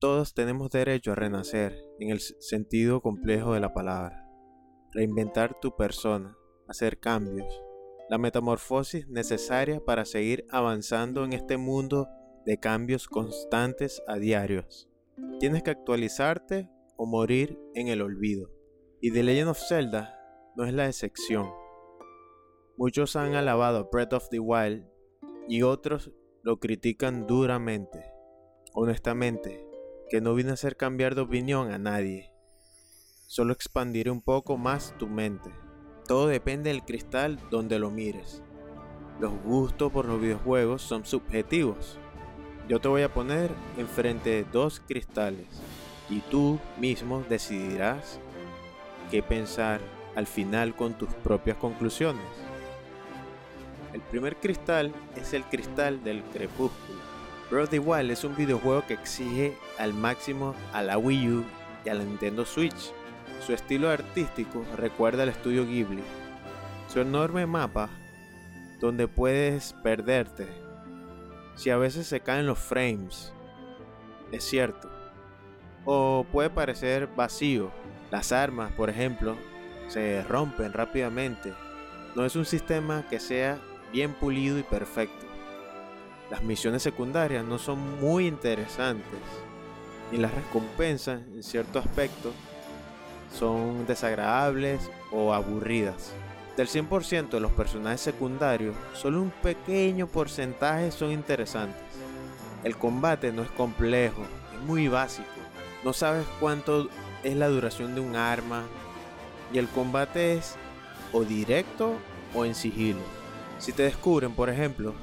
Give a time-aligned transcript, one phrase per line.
[0.00, 4.26] Todos tenemos derecho a renacer en el sentido complejo de la palabra,
[4.94, 7.62] reinventar tu persona, hacer cambios,
[8.08, 12.08] la metamorfosis necesaria para seguir avanzando en este mundo
[12.46, 14.88] de cambios constantes a diarios.
[15.38, 18.50] Tienes que actualizarte o morir en el olvido.
[19.02, 20.18] Y The Legend of Zelda
[20.56, 21.46] no es la excepción.
[22.78, 24.82] Muchos han alabado Breath of the Wild
[25.46, 26.10] y otros
[26.42, 28.02] lo critican duramente.
[28.72, 29.69] Honestamente,
[30.10, 32.32] que no vine a hacer cambiar de opinión a nadie.
[33.28, 35.50] Solo expandiré un poco más tu mente.
[36.08, 38.42] Todo depende del cristal donde lo mires.
[39.20, 41.96] Los gustos por los videojuegos son subjetivos.
[42.68, 45.46] Yo te voy a poner enfrente de dos cristales
[46.08, 48.18] y tú mismo decidirás
[49.12, 49.80] qué pensar
[50.16, 52.26] al final con tus propias conclusiones.
[53.92, 56.98] El primer cristal es el cristal del crepúsculo.
[57.50, 61.44] Breath of the Wild es un videojuego que exige al máximo a la Wii U
[61.84, 62.92] y a la Nintendo Switch.
[63.44, 66.04] Su estilo artístico recuerda al estudio Ghibli.
[66.86, 67.90] Su enorme mapa
[68.78, 70.46] donde puedes perderte.
[71.56, 73.32] Si a veces se caen los frames,
[74.30, 74.88] es cierto.
[75.84, 77.72] O puede parecer vacío.
[78.12, 79.36] Las armas, por ejemplo,
[79.88, 81.52] se rompen rápidamente.
[82.14, 83.58] No es un sistema que sea
[83.92, 85.29] bien pulido y perfecto.
[86.30, 89.18] Las misiones secundarias no son muy interesantes
[90.12, 92.32] y las recompensas en cierto aspecto
[93.36, 96.12] son desagradables o aburridas.
[96.56, 101.82] Del 100% de los personajes secundarios, solo un pequeño porcentaje son interesantes.
[102.62, 104.22] El combate no es complejo,
[104.54, 105.28] es muy básico.
[105.84, 106.88] No sabes cuánto
[107.24, 108.64] es la duración de un arma
[109.52, 110.56] y el combate es
[111.12, 111.94] o directo
[112.34, 113.00] o en sigilo.
[113.58, 114.94] Si te descubren, por ejemplo,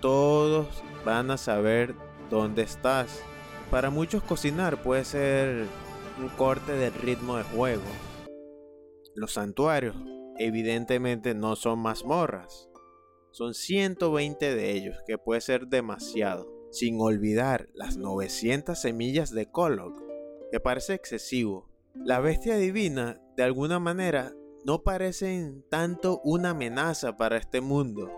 [0.00, 0.66] todos
[1.04, 1.94] van a saber
[2.30, 3.22] dónde estás.
[3.70, 5.66] Para muchos cocinar puede ser
[6.18, 7.82] un corte del ritmo de juego.
[9.14, 9.96] Los santuarios
[10.38, 12.68] evidentemente no son mazmorras.
[13.30, 16.50] Son 120 de ellos, que puede ser demasiado.
[16.70, 20.02] Sin olvidar las 900 semillas de Kolok,
[20.50, 21.68] que parece excesivo.
[21.94, 24.32] La bestia divina, de alguna manera,
[24.64, 28.10] no parecen tanto una amenaza para este mundo.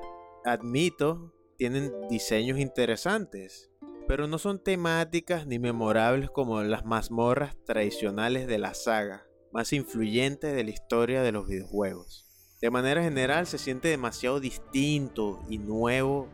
[0.45, 3.69] Admito tienen diseños interesantes,
[4.07, 10.55] pero no son temáticas ni memorables como las mazmorras tradicionales de la saga, más influyentes
[10.55, 12.29] de la historia de los videojuegos.
[12.61, 16.29] De manera general se siente demasiado distinto y nuevo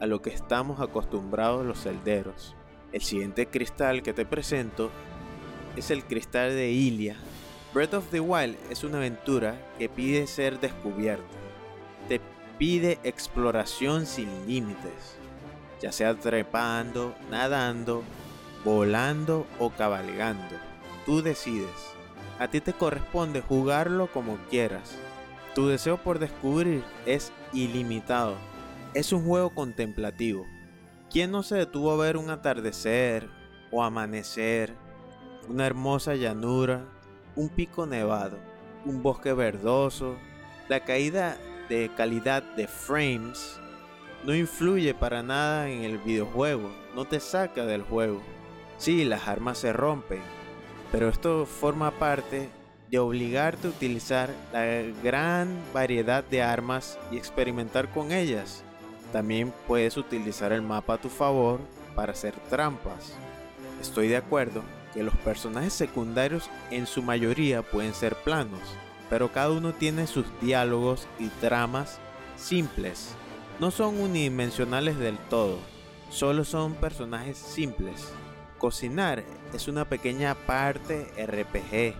[0.00, 2.54] a lo que estamos acostumbrados los celderos.
[2.92, 4.92] El siguiente cristal que te presento
[5.74, 7.16] es el cristal de Ilia.
[7.74, 11.41] Breath of the Wild es una aventura que pide ser descubierta.
[12.62, 15.16] Pide exploración sin límites,
[15.80, 18.04] ya sea trepando, nadando,
[18.64, 20.54] volando o cabalgando.
[21.04, 21.96] Tú decides.
[22.38, 24.96] A ti te corresponde jugarlo como quieras.
[25.56, 28.36] Tu deseo por descubrir es ilimitado.
[28.94, 30.46] Es un juego contemplativo.
[31.10, 33.28] ¿Quién no se detuvo a ver un atardecer
[33.72, 34.72] o amanecer,
[35.48, 36.84] una hermosa llanura,
[37.34, 38.38] un pico nevado,
[38.84, 40.14] un bosque verdoso,
[40.68, 41.36] la caída
[41.72, 43.58] de calidad de frames
[44.24, 48.20] no influye para nada en el videojuego, no te saca del juego.
[48.76, 50.20] Sí, las armas se rompen,
[50.90, 52.50] pero esto forma parte
[52.90, 54.66] de obligarte a utilizar la
[55.02, 58.62] gran variedad de armas y experimentar con ellas.
[59.10, 61.58] También puedes utilizar el mapa a tu favor
[61.96, 63.14] para hacer trampas.
[63.80, 68.60] Estoy de acuerdo que los personajes secundarios en su mayoría pueden ser planos,
[69.12, 72.00] pero cada uno tiene sus diálogos y tramas
[72.34, 73.14] simples.
[73.60, 75.58] No son unidimensionales del todo,
[76.08, 78.10] solo son personajes simples,
[78.56, 79.22] Cocinar
[79.52, 81.94] es una pequeña parte RPG.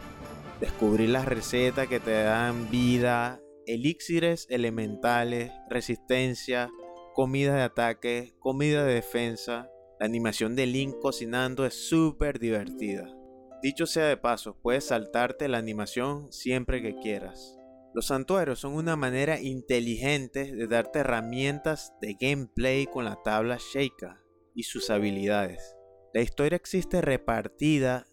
[0.58, 6.70] Descubrir las recetas que te dan vida, elixires elementales, resistencia,
[7.12, 9.68] comida de ataque, comida de defensa.
[10.00, 13.21] La animación de Link cocinando es súper divertida.
[13.62, 17.56] Dicho sea de paso, puedes saltarte la animación siempre que quieras.
[17.94, 24.20] Los santuarios son una manera inteligente de darte herramientas de gameplay con la tabla Sheikah
[24.56, 25.76] y sus habilidades.
[26.12, 28.06] La historia existe repartida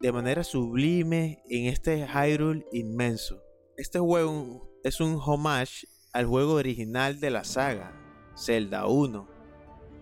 [0.00, 3.42] de manera sublime en este Hyrule inmenso.
[3.78, 7.94] Este juego es un homage al juego original de la saga,
[8.36, 9.28] Zelda 1.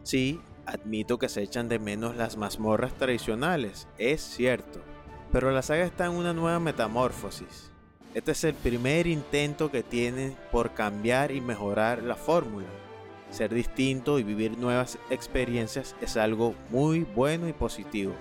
[0.02, 4.80] Sí, admito que se echan de menos las mazmorras tradicionales, es cierto,
[5.32, 7.70] pero la saga está en una nueva metamorfosis
[8.14, 12.66] este es el primer intento que tienen por cambiar y mejorar la fórmula.
[13.30, 18.14] Ser distinto y vivir nuevas experiencias es algo muy bueno y positivo.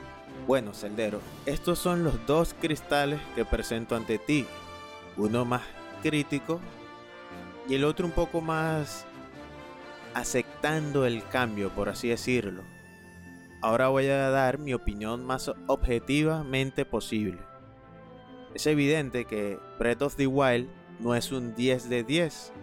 [0.46, 4.46] Bueno, Celdero, estos son los dos cristales que presento ante ti.
[5.16, 5.64] Uno más
[6.04, 6.60] crítico
[7.70, 9.06] y el otro un poco más
[10.14, 12.64] aceptando el cambio, por así decirlo.
[13.62, 17.40] Ahora voy a dar mi opinión más objetivamente posible.
[18.54, 20.70] Es evidente que Breath of the Wild
[21.00, 22.54] no es un 10 de 10,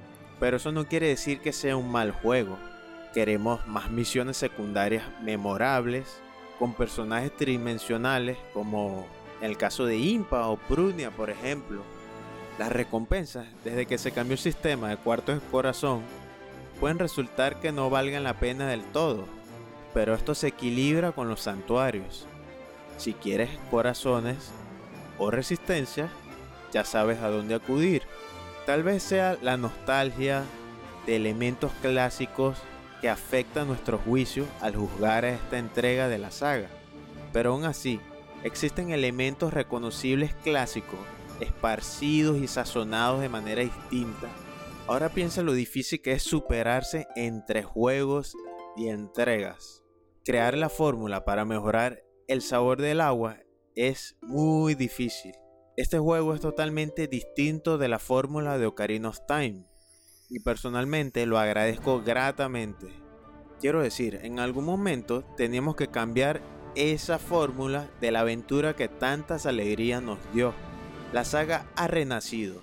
[0.40, 2.58] pero eso no quiere decir que sea un mal juego.
[3.12, 6.20] Queremos más misiones secundarias memorables,
[6.58, 9.06] con personajes tridimensionales como
[9.40, 11.82] en el caso de Impa o Prunia, por ejemplo.
[12.58, 16.02] Las recompensas, desde que se cambió el sistema de cuartos de corazón,
[16.84, 19.24] pueden resultar que no valgan la pena del todo,
[19.94, 22.26] pero esto se equilibra con los santuarios.
[22.98, 24.50] Si quieres corazones,
[25.16, 26.10] o resistencia,
[26.74, 28.02] ya sabes a dónde acudir.
[28.66, 30.42] Tal vez sea la nostalgia
[31.06, 32.58] de elementos clásicos
[33.00, 36.68] que afecta nuestro juicio al juzgar esta entrega de la saga.
[37.32, 37.98] Pero aún así,
[38.42, 41.00] existen elementos reconocibles clásicos,
[41.40, 44.28] esparcidos y sazonados de manera distinta.
[44.86, 48.36] Ahora piensa lo difícil que es superarse entre juegos
[48.76, 49.82] y entregas.
[50.26, 53.38] Crear la fórmula para mejorar el sabor del agua
[53.74, 55.32] es muy difícil.
[55.78, 59.64] Este juego es totalmente distinto de la fórmula de Ocarina of Time
[60.28, 62.88] y personalmente lo agradezco gratamente.
[63.60, 66.42] Quiero decir, en algún momento teníamos que cambiar
[66.74, 70.52] esa fórmula de la aventura que tantas alegrías nos dio.
[71.14, 72.60] La saga ha renacido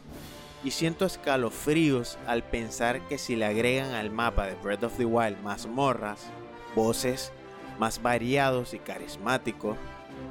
[0.64, 5.06] y siento escalofríos al pensar que si le agregan al mapa de Breath of the
[5.06, 6.28] Wild más morras,
[6.76, 7.32] voces
[7.80, 9.78] más variados y carismáticos,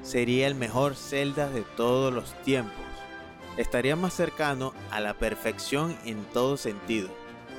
[0.03, 2.85] sería el mejor Zelda de todos los tiempos.
[3.56, 7.09] Estaría más cercano a la perfección en todo sentido.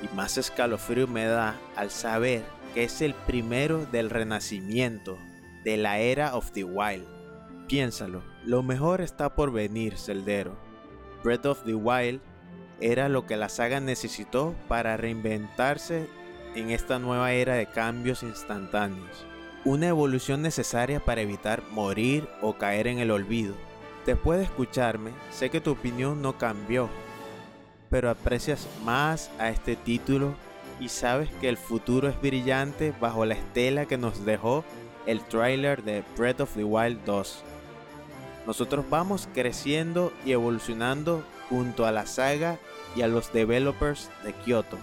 [0.02, 2.42] Y más escalofrío me da al saber
[2.74, 5.18] que es el primero del renacimiento,
[5.62, 7.06] de la era of the Wild.
[7.68, 10.56] Piénsalo, lo mejor está por venir, Celdero.
[11.22, 12.20] Breath of the Wild
[12.82, 16.08] era lo que la saga necesitó para reinventarse
[16.54, 19.26] en esta nueva era de cambios instantáneos
[19.64, 23.54] una evolución necesaria para evitar morir o caer en el olvido.
[24.06, 26.88] Después de escucharme, sé que tu opinión no cambió,
[27.88, 30.34] pero aprecias más a este título
[30.80, 34.64] y sabes que el futuro es brillante bajo la estela que nos dejó
[35.06, 37.44] el trailer de Breath of the Wild 2.
[38.46, 42.58] Nosotros vamos creciendo y evolucionando junto a la saga
[42.96, 44.78] y a los developers de Kyoto.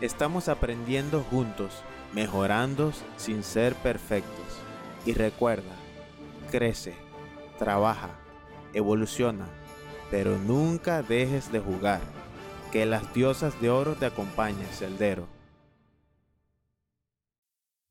[0.00, 4.44] Estamos aprendiendo juntos mejorando sin ser perfectos.
[5.04, 5.74] Y recuerda,
[6.50, 6.94] crece,
[7.58, 8.10] trabaja,
[8.72, 9.46] evoluciona,
[10.10, 12.00] pero nunca dejes de jugar.
[12.70, 15.26] Que las diosas de oro te acompañen, Celdero.